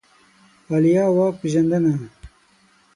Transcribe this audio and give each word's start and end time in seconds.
عالیه 0.69 1.05
واک 1.15 1.33
پېژندنه 1.41 1.93